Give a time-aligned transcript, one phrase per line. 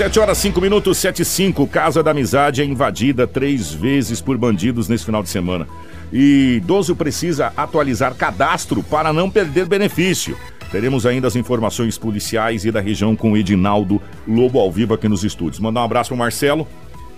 [0.00, 1.66] 7 horas 5 minutos, 7 e 5.
[1.66, 5.68] Casa da Amizade é invadida três vezes por bandidos nesse final de semana.
[6.10, 10.38] E idoso precisa atualizar cadastro para não perder benefício.
[10.72, 15.06] Teremos ainda as informações policiais e da região com o Edinaldo Lobo ao vivo aqui
[15.06, 15.60] nos estúdios.
[15.60, 16.66] Mandar um abraço pro Marcelo,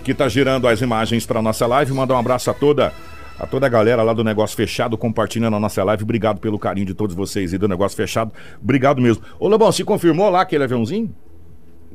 [0.03, 1.93] que está gerando as imagens para nossa live.
[1.93, 2.93] Mandar um abraço a toda
[3.39, 6.03] a toda a galera lá do Negócio Fechado compartilhando a nossa live.
[6.03, 8.33] Obrigado pelo carinho de todos vocês e do Negócio Fechado.
[8.61, 9.23] Obrigado mesmo.
[9.39, 11.15] Ô, Lobão, se confirmou lá aquele aviãozinho?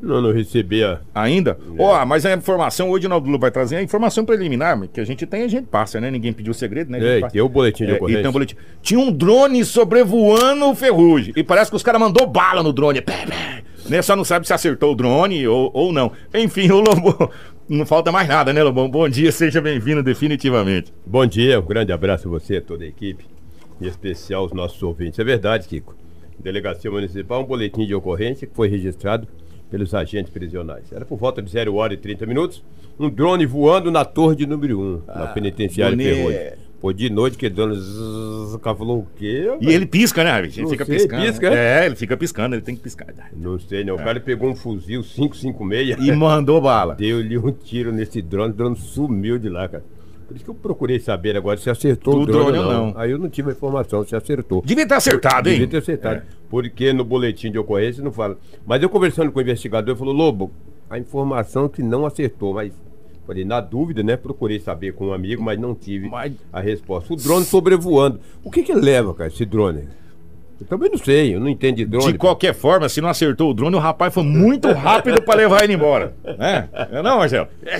[0.02, 1.00] Não, não recebi a...
[1.14, 1.58] Ainda?
[1.78, 5.06] Ó, mas a informação, hoje o Edinaldo Lobo vai trazer a informação preliminar, que a
[5.06, 6.12] gente tem, a gente passa, né?
[6.12, 7.20] Ninguém pediu segredo, né?
[7.20, 8.22] É, tem o boletim de É, ocorrência.
[8.22, 8.56] tem um boletim.
[8.82, 11.34] Tinha um drone sobrevoando o Ferrugem.
[11.36, 13.02] E parece que os caras mandou bala no drone.
[13.02, 13.64] Pé, pé.
[13.90, 14.02] Né?
[14.02, 16.12] Só não sabe se acertou o drone ou, ou não.
[16.34, 17.32] Enfim, o Lobo.
[17.70, 18.90] Não falta mais nada, né, Lobão?
[18.90, 20.94] Bom dia, seja bem-vindo definitivamente.
[21.06, 23.26] Bom dia, um grande abraço a você, a toda a equipe,
[23.82, 25.20] em especial os nossos ouvintes.
[25.20, 25.94] É verdade, Kiko.
[26.40, 29.28] Delegacia Municipal, um boletim de ocorrência que foi registrado
[29.70, 30.92] pelos agentes prisionais.
[30.92, 32.64] Era por volta de 0 hora e 30 minutos,
[33.00, 36.16] um drone voando na torre de número 1, na penitenciária bonito.
[36.16, 36.68] Ferrugem.
[36.80, 39.52] Pô, de noite que dando zzz, o cara falou o quê?
[39.60, 40.38] E ele pisca, né?
[40.38, 41.26] Ele Não fica sei, piscando.
[41.26, 43.08] pisca, é, ele fica piscando, ele tem que piscar.
[43.36, 43.92] Não sei, né?
[43.92, 46.94] O cara pegou um fuzil 556 E mandou bala.
[47.00, 49.84] Deu-lhe um tiro nesse drone, o drone sumiu de lá, cara.
[50.28, 52.88] Por isso que eu procurei saber agora se acertou O o drone, ou não.
[52.92, 53.00] não.
[53.00, 54.62] Aí eu não tive a informação se acertou.
[54.66, 55.54] Devia ter acertado, hein?
[55.56, 56.22] Devia ter acertado.
[56.50, 58.38] Porque no boletim de ocorrência não fala.
[58.66, 60.52] Mas eu conversando com o investigador, ele falou, Lobo,
[60.90, 62.74] a informação é que não acertou, mas.
[63.26, 64.16] Falei, na dúvida, né?
[64.16, 67.14] Procurei saber com um amigo, mas não tive Mas- a resposta.
[67.14, 68.22] O drone sobrevoando.
[68.42, 69.84] O que que leva, cara, esse drone?
[70.60, 72.12] Eu também não sei, eu não entendo de drone.
[72.14, 75.64] De qualquer forma, se não acertou o drone, o rapaz foi muito rápido pra levar
[75.64, 76.16] ele embora.
[76.38, 76.68] Né?
[76.92, 77.48] É não, Marcelo?
[77.64, 77.78] É.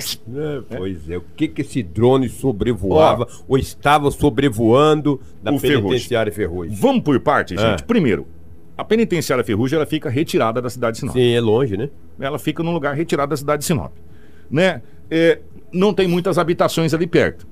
[0.76, 5.82] Pois é, o que que esse drone sobrevoava ou estava sobrevoando na Ferrugem.
[5.82, 6.74] penitenciária Ferrugem?
[6.74, 7.70] Vamos por partes, É.
[7.70, 7.82] gente.
[7.82, 8.26] Primeiro,
[8.76, 11.14] a penitenciária Ferrugem ela fica retirada da cidade de Sinop.
[11.16, 11.88] Sim, é longe, né?
[12.20, 13.92] Ela fica num lugar retirado da cidade de Sinop.
[14.48, 14.80] Né?
[15.10, 15.40] É,
[15.72, 17.46] não tem muitas habitações ali perto.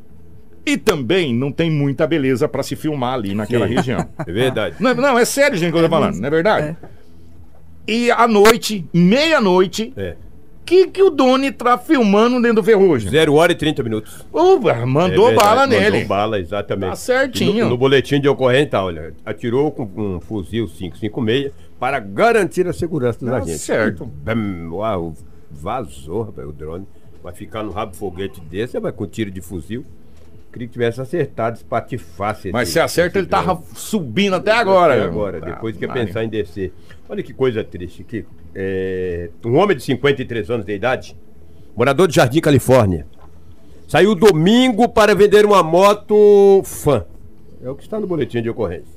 [0.66, 4.04] E também não tem muita beleza pra se filmar ali naquela região.
[4.26, 4.76] É verdade.
[4.80, 6.76] Não, não, é sério, gente, que eu tô falando, não é verdade?
[7.86, 10.16] E à noite, meia-noite, É.
[10.64, 13.08] que, que o Doni tá filmando dentro do Ferrugem?
[13.08, 14.26] 0 hora e 30 minutos.
[14.32, 16.04] Opa, mandou É verdade, bala mandou nele.
[16.04, 16.90] bala, exatamente.
[16.90, 17.64] Tá certinho.
[17.64, 22.72] No, no boletim de ocorrência, tá, olha, atirou com um fuzil 556 para garantir a
[22.72, 23.60] segurança dos Tá agentes.
[23.60, 24.04] certo.
[24.04, 25.14] Bam, uau,
[25.48, 26.86] vazou, rapaz, o drone.
[27.22, 29.84] Vai ficar no rabo foguete desse, vai com tiro de fuzil.
[30.56, 32.50] Queria que tivesse acertado, espatifasse.
[32.50, 34.94] Mas esse- se acerta, ele tava subindo até agora.
[34.94, 36.72] Até agora, depois que ia pensar em descer.
[37.06, 38.30] Olha que coisa triste, Kiko.
[38.54, 41.14] É, um homem de 53 anos de idade,
[41.76, 43.06] morador de Jardim, Califórnia,
[43.86, 47.04] saiu domingo para vender uma moto fã.
[47.62, 48.96] É o que está no boletim de ocorrência.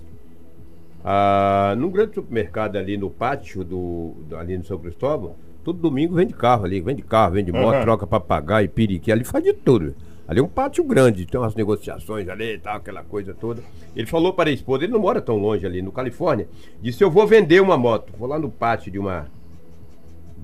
[1.04, 6.34] Ah, num grande supermercado ali no pátio do, ali no São Cristóvão, todo domingo vende
[6.34, 7.84] carro ali, vende carro, vende moto, Aham.
[7.84, 9.94] troca papagaio, periquito, ali faz de tudo.
[10.30, 13.64] Ali é um pátio grande, tem umas negociações ali e tal, aquela coisa toda.
[13.96, 16.48] Ele falou para a esposa, ele não mora tão longe ali no Califórnia,
[16.80, 18.14] disse: Eu vou vender uma moto.
[18.16, 19.28] Vou lá no pátio de uma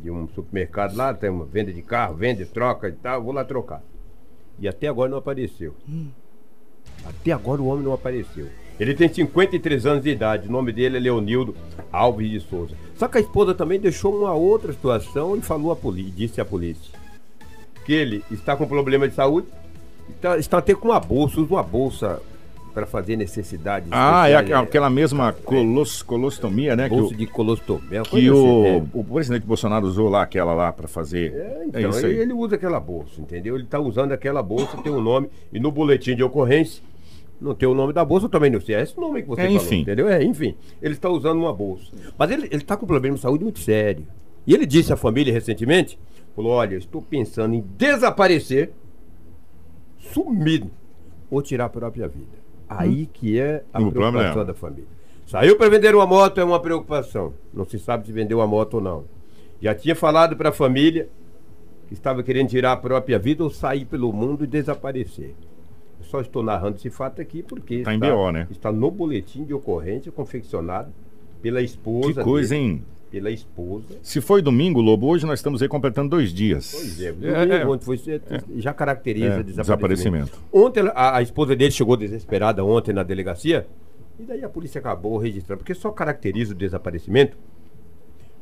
[0.01, 3.45] de um supermercado lá, tem uma venda de carro, vende, troca e tal, vou lá
[3.45, 3.83] trocar.
[4.59, 5.75] E até agora não apareceu.
[7.05, 8.47] Até agora o homem não apareceu.
[8.79, 11.55] Ele tem 53 anos de idade, o nome dele é Leonildo
[11.91, 12.75] Alves de Souza.
[12.95, 16.45] Só que a esposa também deixou uma outra situação e falou a polícia, disse à
[16.45, 17.05] polícia
[17.85, 19.47] que ele está com problema de saúde,
[20.09, 22.21] está, está até com uma bolsa, usa uma bolsa
[22.73, 23.87] para fazer necessidades.
[23.91, 26.89] Ah, é aquela mesma colos, colostomia, né?
[26.89, 28.01] Que, bolsa o, de colostomia.
[28.01, 28.83] que o, assim, é.
[28.93, 31.33] o presidente Bolsonaro usou lá, aquela lá, pra fazer.
[31.33, 32.17] É, É, então, isso aí.
[32.19, 33.55] ele usa aquela bolsa, entendeu?
[33.55, 36.83] Ele está usando aquela bolsa, tem o nome, e no boletim de ocorrência
[37.39, 38.75] não tem o nome da bolsa, eu também não sei.
[38.75, 39.81] É esse nome que você É, falou, enfim.
[39.81, 40.09] entendeu?
[40.09, 40.55] É, enfim.
[40.81, 41.91] Ele está usando uma bolsa.
[42.17, 44.05] Mas ele está com um problema de saúde muito sério.
[44.45, 45.97] E ele disse à família recentemente,
[46.35, 48.71] falou, olha, estou pensando em desaparecer,
[50.13, 50.69] sumido,
[51.29, 52.37] ou tirar a própria vida.
[52.67, 54.45] Aí que é a O preocupação problema.
[54.45, 54.85] da família.
[55.25, 57.33] Saiu para vender uma moto é uma preocupação.
[57.53, 59.03] Não se sabe se vendeu a moto ou não.
[59.61, 61.09] Já tinha falado para a família
[61.87, 65.33] que estava querendo tirar a própria vida ou sair pelo mundo e desaparecer.
[65.99, 68.47] Eu só estou narrando esse fato aqui porque Tá em está, BO, né?
[68.51, 70.91] está no boletim de ocorrência confeccionado
[71.41, 72.13] pela esposa.
[72.15, 72.83] Que coisa, dele, hein?
[73.11, 73.97] Pela esposa.
[74.03, 76.71] Se foi domingo, Lobo, hoje nós estamos aí completando dois dias.
[76.73, 77.97] Pois é, É, domingo, é, ontem foi,
[78.57, 80.25] já caracteriza É, desaparecimento.
[80.25, 80.39] desaparecimento.
[80.51, 83.65] Ontem a, a esposa dele chegou desesperada ontem na delegacia
[84.19, 87.37] e daí a polícia acabou registrando, porque só caracteriza o desaparecimento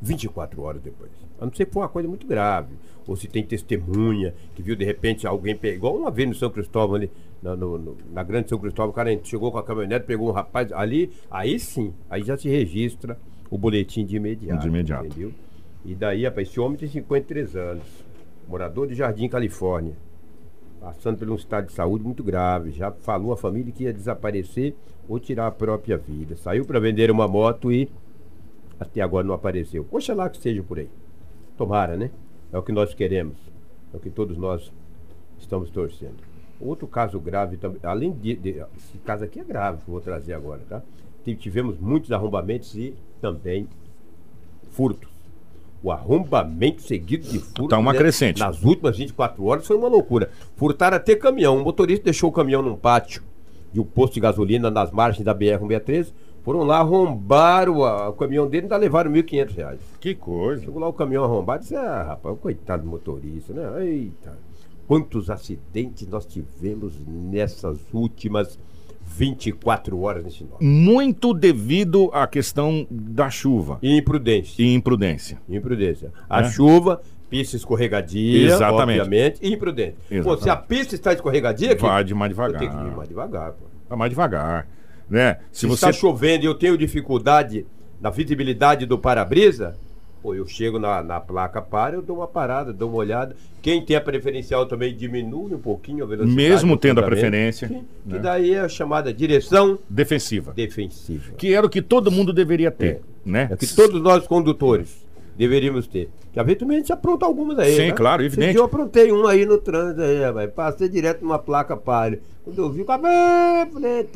[0.00, 1.10] 24 horas depois.
[1.40, 2.74] A não ser que for uma coisa muito grave.
[3.06, 5.98] Ou se tem testemunha que viu de repente alguém pegou.
[5.98, 7.10] Uma vez no São Cristóvão ali,
[7.42, 10.32] na, no- no- na grande São Cristóvão, o cara chegou com a caminhonete, pegou um
[10.32, 13.18] rapaz ali, aí sim, aí já se registra
[13.50, 14.62] o boletim de imediato.
[14.62, 15.06] De imediato.
[15.06, 15.32] Entendeu?
[15.84, 17.84] E daí, rapaz, esse homem tem 53 anos,
[18.48, 19.94] morador de Jardim, Califórnia,
[20.80, 22.70] passando por um estado de saúde muito grave.
[22.70, 24.74] Já falou à família que ia desaparecer
[25.08, 26.36] ou tirar a própria vida.
[26.36, 27.88] Saiu para vender uma moto e
[28.80, 29.86] até agora não apareceu.
[29.90, 30.88] Oxalá que seja por aí.
[31.56, 32.10] Tomara, né?
[32.52, 33.36] É o que nós queremos.
[33.92, 34.72] É o que todos nós
[35.38, 36.33] estamos torcendo.
[36.60, 40.00] Outro caso grave também, além de, de, Esse caso aqui é grave, que eu vou
[40.00, 40.82] trazer agora, tá?
[41.38, 43.66] Tivemos muitos arrombamentos e também
[44.70, 45.08] furtos.
[45.82, 47.68] O arrombamento seguido de furto.
[47.68, 48.38] Tá uma né, crescente.
[48.38, 50.30] Nas últimas 24 horas foi uma loucura.
[50.56, 51.58] Furtaram até caminhão.
[51.58, 53.22] O motorista deixou o caminhão num pátio
[53.72, 56.12] de um posto de gasolina nas margens da BR-163.
[56.42, 59.78] Foram lá, arrombaram o, o caminhão dele e ainda levaram R$ 1.500.
[59.98, 60.62] Que coisa.
[60.62, 63.86] Chegou lá o caminhão arrombado e disse: Ah, rapaz, coitado do motorista, né?
[63.86, 64.36] Eita.
[64.86, 68.58] Quantos acidentes nós tivemos nessas últimas
[69.06, 70.64] 24 horas nesse norte.
[70.64, 73.78] Muito devido à questão da chuva.
[73.82, 74.62] E imprudência.
[74.62, 75.38] E imprudência.
[75.48, 76.12] Imprudência.
[76.28, 76.50] A é.
[76.50, 77.00] chuva,
[77.30, 79.00] pista escorregadia, Exatamente.
[79.00, 79.96] obviamente, e imprudente.
[80.22, 82.60] Pô, se a pista está escorregadia, vai de mais devagar.
[82.60, 83.66] Tem que ir mais devagar, pô.
[83.88, 84.66] Vai mais devagar.
[85.08, 85.38] Né?
[85.52, 85.74] Se, se você...
[85.74, 87.66] está chovendo e eu tenho dificuldade
[88.00, 89.76] na visibilidade do para-brisa,
[90.24, 93.36] Pô, eu chego na, na placa para, eu dou uma parada, dou uma olhada.
[93.60, 96.34] Quem tem a preferencial também diminui um pouquinho a velocidade.
[96.34, 97.68] Mesmo tendo a preferência.
[97.68, 98.18] Que, né?
[98.20, 100.54] daí é a chamada direção defensiva.
[100.54, 101.34] Defensiva.
[101.36, 102.86] Que era o que todo mundo deveria ter.
[102.86, 103.00] É.
[103.22, 103.48] Né?
[103.52, 105.04] É que todos nós condutores
[105.36, 106.08] deveríamos ter.
[106.32, 107.76] Que eventualmente apronta algumas aí.
[107.76, 107.92] Sim, né?
[107.92, 108.56] claro, evidente.
[108.56, 110.48] Eu aprontei um aí no trânsito aí, vai.
[110.48, 112.22] Passei direto numa placa pare.
[112.44, 114.08] Quando eu vi, eu falei,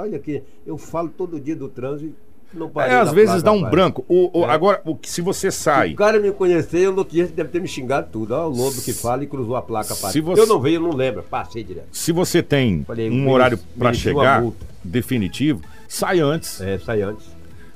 [0.00, 2.14] olha aqui, eu falo todo dia do trânsito
[2.76, 4.04] é, às vezes dá um branco.
[4.08, 4.50] O, o é.
[4.50, 5.88] Agora, o, se você sai.
[5.88, 8.34] Se o cara me conhecer, o dia deve ter me xingado tudo.
[8.34, 9.94] Ó, o lobo que fala e cruzou a placa.
[9.94, 10.40] Se você...
[10.40, 11.22] Eu não veio, eu não lembro.
[11.22, 11.86] Passei direto.
[11.92, 14.44] Se você tem Falei, um horário para chegar
[14.82, 16.60] definitivo, sai antes.
[16.60, 17.26] É, sai antes.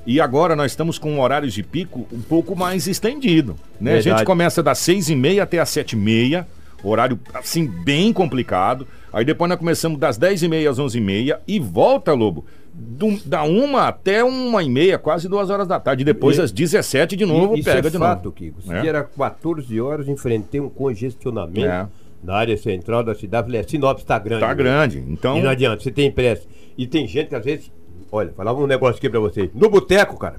[0.05, 3.57] E agora nós estamos com horários de pico um pouco mais estendido.
[3.79, 3.95] Né?
[3.97, 6.47] A gente começa das seis e meia até as sete e meia.
[6.81, 8.87] Horário, assim, bem complicado.
[9.11, 11.41] Aí depois nós começamos das dez e meia às onze e meia.
[11.45, 12.45] E volta, Lobo,
[12.79, 16.03] do, da uma até uma e meia, quase duas horas da tarde.
[16.03, 18.35] Depois, e, às 17 de novo, e, pega é de fato, novo.
[18.35, 18.61] Kiko.
[18.61, 18.85] Se é.
[18.85, 21.87] era 14 horas, enfrentei um congestionamento é.
[22.23, 23.47] na área central da cidade.
[23.47, 24.43] Falei, Sinop está grande.
[24.43, 25.37] Está grande, então...
[25.37, 26.47] E não adianta, você tem pressa.
[26.77, 27.71] E tem gente que às vezes...
[28.11, 29.49] Olha, falava um negócio aqui pra vocês.
[29.55, 30.35] No boteco, cara.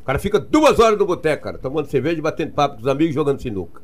[0.00, 3.14] O cara fica duas horas no boteco, cara, tomando cerveja, batendo papo com os amigos,
[3.14, 3.80] jogando sinuca.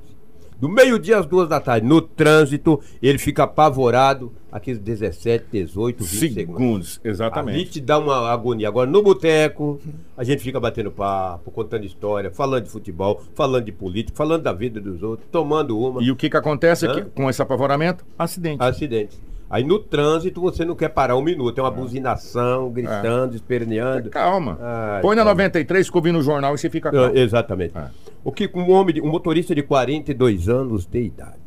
[0.59, 6.09] Do meio-dia às duas da tarde, no trânsito, ele fica apavorado, aqueles 17, 18, 20
[6.09, 6.35] segundos.
[6.35, 7.01] segundos.
[7.03, 7.57] Exatamente.
[7.57, 8.69] Ali te dá uma agonia.
[8.69, 9.81] Agora, no boteco,
[10.17, 14.53] a gente fica batendo papo, contando história, falando de futebol, falando de política, falando da
[14.53, 16.01] vida dos outros, tomando uma.
[16.01, 18.07] E o que, que acontece aqui, com esse apavoramento?
[18.17, 18.63] Acidente.
[18.63, 19.19] Acidente.
[19.51, 21.75] Aí no trânsito você não quer parar um minuto, é uma é.
[21.75, 23.37] buzinação, gritando, é.
[23.37, 24.09] esperneando.
[24.09, 24.57] Calma.
[24.61, 27.17] Ai, Põe na 93, que no jornal e você fica calmo.
[27.17, 27.77] exatamente.
[27.77, 27.89] É.
[28.23, 31.44] O que um homem, um motorista de 42 anos de idade.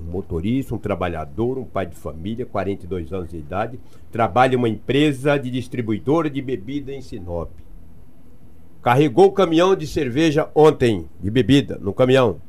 [0.00, 3.78] Um motorista, um trabalhador, um pai de família, 42 anos de idade,
[4.10, 7.50] trabalha em uma empresa de distribuidora de bebida em Sinop.
[8.82, 12.40] Carregou o caminhão de cerveja ontem, de bebida, no caminhão.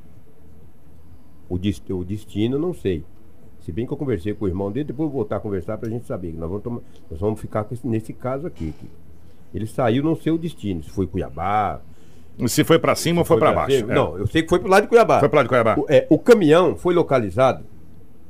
[1.50, 3.04] O, destino, não sei.
[3.62, 5.78] Se bem que eu conversei com o irmão dele, depois eu vou voltar a conversar
[5.78, 6.34] pra gente saber.
[6.34, 8.88] Nós vamos, tomar, nós vamos ficar esse, nesse caso aqui, aqui.
[9.54, 10.84] Ele saiu, não sei o destino.
[10.84, 11.82] Se foi Cuiabá,
[12.48, 13.78] se foi para cima ou foi, foi para baixo?
[13.78, 13.84] É.
[13.84, 15.20] Não, eu sei que foi pro lado de Cuiabá.
[15.20, 15.76] Foi pro lado de Cuiabá.
[15.78, 17.64] O, é, o caminhão foi localizado.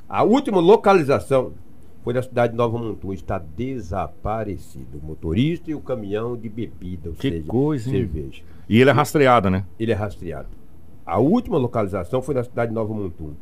[0.08, 1.52] A última localização
[2.02, 3.12] foi na cidade de Nova Montum.
[3.12, 4.98] Está desaparecido.
[5.00, 8.42] O motorista e o caminhão de bebida, ou que seja, coisa, cerveja.
[8.68, 9.64] E ele é rastreado, né?
[9.78, 10.48] Ele é rastreado.
[11.06, 13.34] A última localização foi na cidade de Nova Montum.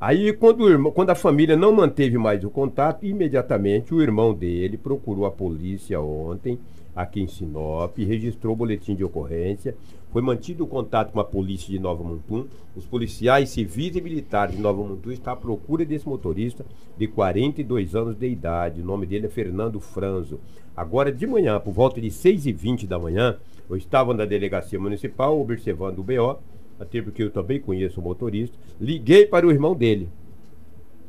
[0.00, 4.32] Aí, quando, o irmão, quando a família não manteve mais o contato, imediatamente o irmão
[4.32, 6.58] dele procurou a polícia ontem
[6.98, 9.76] aqui em Sinop, registrou o boletim de ocorrência,
[10.10, 12.46] foi mantido o contato com a polícia de Nova Mutum.
[12.74, 17.94] Os policiais civis e militares de Nova Mutum estão à procura desse motorista de 42
[17.94, 18.80] anos de idade.
[18.80, 20.40] O nome dele é Fernando Franzo.
[20.76, 23.36] Agora de manhã, por volta de 6h20 da manhã,
[23.70, 26.40] eu estava na delegacia municipal observando o BO,
[26.80, 28.56] até porque eu também conheço o motorista.
[28.80, 30.08] Liguei para o irmão dele.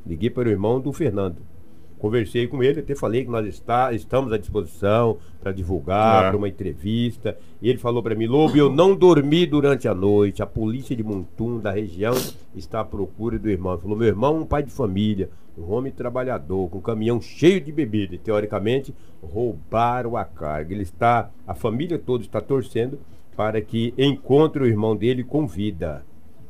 [0.06, 1.38] Liguei para o irmão do Fernando.
[2.00, 6.28] Conversei com ele, até falei que nós está, estamos à disposição para divulgar, é.
[6.30, 7.38] para uma entrevista.
[7.62, 10.42] E ele falou para mim, Lobo, eu não dormi durante a noite.
[10.42, 12.16] A polícia de Montum, da região,
[12.56, 13.74] está à procura do irmão.
[13.74, 17.20] Ele falou, meu irmão é um pai de família, um homem trabalhador, com um caminhão
[17.20, 18.16] cheio de bebida.
[18.16, 20.74] E, teoricamente, roubaram a carga.
[20.74, 22.98] Ele está, a família toda está torcendo
[23.36, 26.06] para que encontre o irmão dele com vida.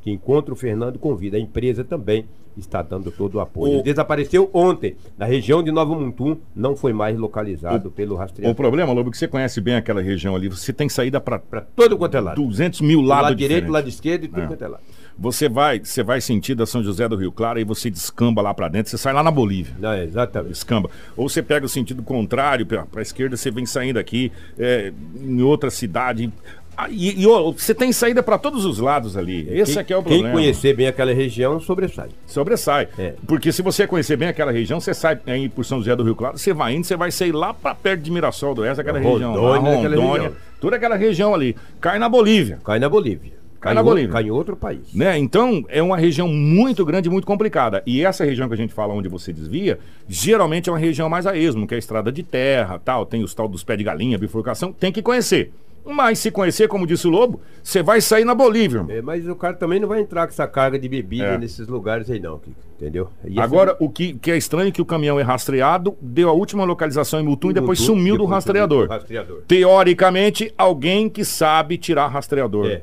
[0.09, 1.37] Que encontra o Fernando com vida.
[1.37, 2.25] A empresa também
[2.57, 3.73] está dando todo o apoio.
[3.75, 8.51] Ele desapareceu ontem, na região de Novo Mutum, não foi mais localizado O- pelo rastreador.
[8.51, 11.39] O problema, Lobo, é que você conhece bem aquela região ali, você tem saída para
[11.39, 12.41] Para todo quanto é lado.
[12.41, 14.47] 200 mil Do lados lado direito, lado esquerdo e tudo É.
[14.47, 14.83] quanto é lado.
[15.21, 18.53] Você vai, você vai sentir da São José do Rio Claro e você descamba lá
[18.53, 19.75] pra dentro, você sai lá na Bolívia.
[19.77, 20.51] Não, é, exatamente.
[20.53, 20.89] Descamba.
[21.17, 25.41] Ou você pega o sentido contrário, pra, pra esquerda, você vem saindo aqui é, em
[25.41, 26.31] outra cidade.
[26.81, 27.25] Ah, E, e,
[27.57, 29.45] você tem saída pra todos os lados ali.
[29.51, 30.33] Esse quem, aqui é o Quem problema.
[30.33, 32.07] conhecer bem aquela região sobressai.
[32.25, 32.87] Sobressai.
[32.97, 33.15] É.
[33.27, 36.15] Porque se você conhecer bem aquela região, você sai aí por São José do Rio
[36.15, 38.97] Claro, você vai indo, você vai sair lá pra perto de Mirassol do Oeste, aquela
[38.97, 39.43] Rondônia, região.
[39.43, 41.53] Lá, Rondônia, toda aquela região ali.
[41.81, 42.59] Cai na Bolívia.
[42.63, 43.33] Cai na Bolívia.
[43.59, 44.13] Cai na Bolívia.
[44.13, 44.93] Cai em outro país.
[44.93, 45.17] Né?
[45.17, 47.83] Então, é uma região muito grande e muito complicada.
[47.85, 51.27] E essa região que a gente fala onde você desvia, geralmente é uma região mais
[51.27, 53.83] a esmo, que é a estrada de terra, tal, tem os tal dos pés de
[53.83, 55.51] galinha, bifurcação, tem que conhecer.
[55.89, 58.95] Mas se conhecer, como disse o Lobo, você vai sair na Bolívia, irmão.
[58.95, 61.37] É, mas o cara também não vai entrar com essa carga de bebida É.
[61.37, 63.09] nesses lugares aí, não, Kiko, entendeu?
[63.25, 66.29] E essa- Agora, o que, que é estranho é que o caminhão é rastreado, deu
[66.29, 68.77] a última localização em Mutum e depois Mutum, sumiu do depois rastreador.
[68.77, 69.41] sumiu do rastreador.
[69.47, 72.81] Teoricamente, alguém que sabe tirar rastreador É.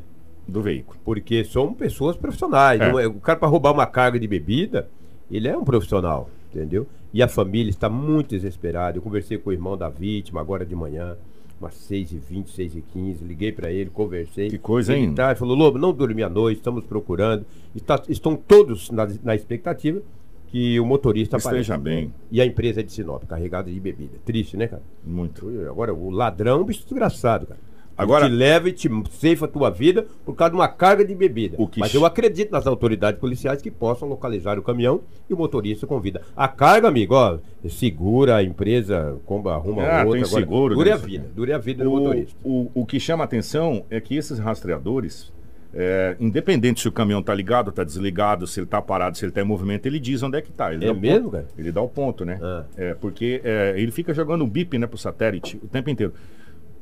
[0.48, 0.98] do veículo.
[1.04, 2.80] Porque são pessoas profissionais.
[2.80, 2.88] É.
[2.88, 4.88] é- o cara, para roubar uma carga de bebida,
[5.30, 6.86] ele é um profissional, entendeu?
[7.12, 8.98] E a família está muito desesperada.
[8.98, 11.16] Eu conversei com o irmão da vítima agora de manhã,
[11.60, 13.22] umas 6h20, 6h15.
[13.22, 14.48] Liguei para ele, conversei.
[14.50, 15.14] Que coisa, ele hein?
[15.14, 17.44] Tá, ele falou: Lobo, não dormi à noite, estamos procurando.
[17.74, 20.00] Está- estão todos na, na expectativa
[20.48, 21.78] que o motorista Esteja apareça.
[21.78, 22.12] bem.
[22.30, 24.12] E a empresa é de Sinop, carregada de bebida.
[24.24, 24.82] Triste, né, cara?
[25.04, 25.48] Muito.
[25.68, 27.60] Agora, o ladrão é um bicho desgraçado, cara.
[27.96, 31.14] Agora- te leva e te ceifa a tua vida por causa de uma carga de
[31.14, 31.56] bebida.
[31.58, 35.00] O que Mas eu acredito nas autoridades policiais que possam localizar o caminhão
[35.30, 36.20] e o motorista com vida.
[36.36, 37.38] A carga, amigo, ó,
[37.68, 40.20] segura a empresa, comba, arruma Ah, outra.
[40.20, 42.36] tem seguro, Dure a vida, dure a vida do O, motorista.
[42.44, 45.32] o, o que chama atenção é que esses rastreadores,
[45.74, 49.32] é, independente se o caminhão tá ligado, tá desligado, se ele tá parado, se ele
[49.32, 50.72] tá em movimento, ele diz onde é que tá.
[50.72, 51.32] Ele É mesmo, ponto.
[51.32, 51.46] cara?
[51.58, 52.38] Ele dá o ponto, né?
[52.42, 52.64] Ah.
[52.76, 56.12] É, porque é, ele fica jogando um bip né, pro satélite o tempo inteiro.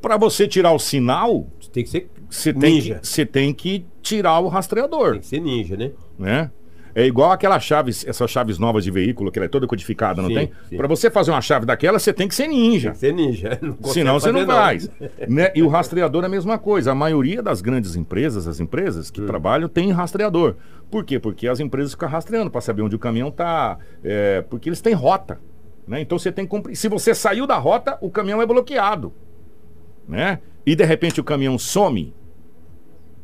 [0.05, 2.97] Para você tirar o sinal, Tem que ser você tem, ninja.
[2.97, 5.93] que, você tem que tirar o rastreador, Tem que ser ninja, né?
[6.19, 6.51] né?
[6.95, 10.29] É igual aquelas chaves, essas chaves novas de veículo, que ela é toda codificada, não
[10.29, 10.77] Sim, tem?
[10.77, 12.91] Para você fazer uma chave daquela, você tem que ser ninja.
[12.91, 13.59] Tem que ser ninja.
[13.63, 14.89] Não Senão você não faz.
[15.27, 15.51] né?
[15.57, 16.93] E o rastreador é a mesma coisa.
[16.93, 19.13] A maioria das grandes empresas, as empresas Hum.
[19.15, 20.55] que trabalham, tem rastreador.
[20.91, 21.19] Por quê?
[21.19, 23.79] Porque as empresas ficam rastreando para saber onde o caminhão está.
[24.51, 25.41] porque eles têm rota.
[25.89, 26.01] Né?
[26.01, 26.77] Então você tem que cumprir.
[26.77, 29.13] Se você saiu da rota, o caminhão é bloqueado.
[30.09, 30.39] Né?
[30.67, 32.13] E de repente o caminhão some.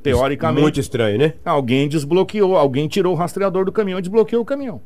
[0.02, 1.34] Teoricamente, Muito estranho, né?
[1.44, 4.80] alguém desbloqueou, alguém tirou o rastreador do caminhão e desbloqueou o caminhão.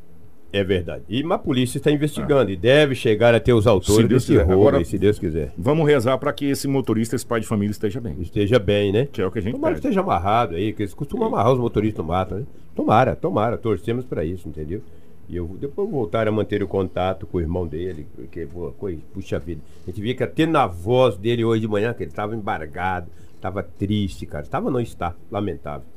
[0.51, 1.03] É verdade.
[1.09, 4.43] E a polícia está investigando e deve chegar a ter os autores desse quiser.
[4.45, 5.51] roubo, Agora- se Deus quiser.
[5.57, 8.15] Vamos rezar para que esse motorista, esse pai de família, esteja bem.
[8.21, 9.07] Esteja bem, né?
[9.11, 9.87] Que é o que a gente Tomara que pede.
[9.87, 12.43] esteja amarrado aí, que eles costumam amarrar os motoristas no mato, né?
[12.75, 14.81] Tomara, tomara, torcemos para isso, entendeu?
[15.27, 18.71] E eu depois vou voltar a manter o contato com o irmão dele, porque, pô,
[18.77, 19.61] coi- puxa vida.
[19.83, 23.09] A gente via que até na voz dele hoje de manhã, que ele estava embargado,
[23.35, 24.43] estava triste, cara.
[24.43, 25.87] Estava, não está, lamentável.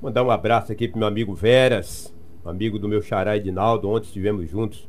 [0.00, 2.12] Mandar um abraço aqui pro meu amigo Veras,
[2.44, 3.88] amigo do meu xará Edinaldo.
[3.88, 4.88] Ontem estivemos juntos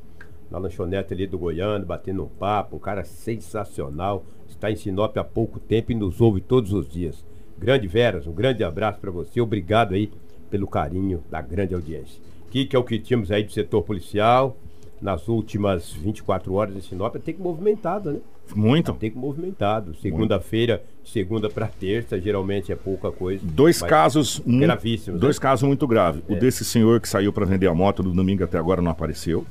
[0.50, 2.78] na lanchonete ali do Goiânia, batendo um papo.
[2.78, 4.24] Um cara sensacional.
[4.48, 7.26] Está em Sinop há pouco tempo e nos ouve todos os dias.
[7.58, 9.42] Grande Veras, um grande abraço para você.
[9.42, 10.10] Obrigado aí
[10.50, 12.22] pelo carinho da grande audiência.
[12.52, 14.56] Que que é o que tínhamos aí do setor policial
[15.02, 17.16] nas últimas 24 horas em Sinop.
[17.16, 18.20] Tem que movimentado, né?
[18.56, 18.94] Muito.
[18.94, 19.96] Tem que movimentado.
[19.96, 23.42] Segunda-feira, segunda para terça, geralmente é pouca coisa.
[23.44, 25.42] Dois casos gravíssimos, Dois né?
[25.42, 26.22] casos muito graves.
[26.28, 26.36] O É.
[26.36, 29.46] desse senhor que saiu para vender a moto do domingo até agora não apareceu.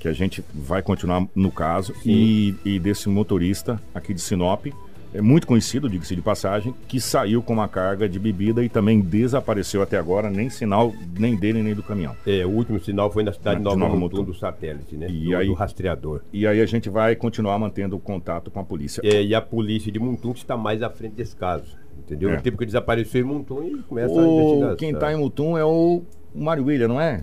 [0.00, 1.94] Que a gente vai continuar no caso.
[2.04, 4.66] E, e desse motorista aqui de Sinop,
[5.14, 9.00] é muito conhecido, diga-se de passagem, que saiu com uma carga de bebida e também
[9.00, 12.16] desapareceu até agora, nem sinal nem dele nem do caminhão.
[12.26, 15.06] É, o último sinal foi na cidade de de Nova Nova Mutum do satélite, né?
[15.10, 16.20] E do, aí- do rastreador.
[16.32, 19.00] E aí a gente vai continuar mantendo o contato com a polícia.
[19.04, 21.76] É, e a polícia de Mutum está mais à frente desse caso.
[21.98, 22.30] Entendeu?
[22.30, 22.38] É.
[22.38, 24.76] O tempo que desapareceu em Mutum e começa a O, investigação.
[24.76, 26.02] quem está em Mutum é o
[26.34, 27.22] Mário William, não é?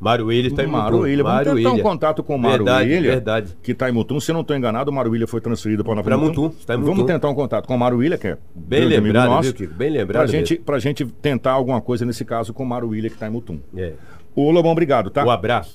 [0.00, 0.78] Mário Willis está em Mutum.
[0.78, 1.24] Mário William.
[1.24, 1.82] Vamos tentar um William.
[1.82, 3.56] contato com o Mário Verdade, William, verdade.
[3.62, 4.20] que está em Mutum.
[4.20, 6.78] Se eu não estou enganado, o Mário William foi transferido para Nova Mutum, está em
[6.78, 7.06] Vamos Mutum.
[7.06, 9.70] tentar um contato com o Mário William, que é Bem lembrado, nosso, viu?
[9.70, 10.26] Bem lembrado.
[10.28, 10.64] gente, mesmo.
[10.64, 13.58] pra gente tentar alguma coisa nesse caso com o Mário William, que está em Mutum.
[13.76, 13.92] É.
[14.34, 15.24] Ô, Lobão, obrigado, tá?
[15.24, 15.74] Um abraço.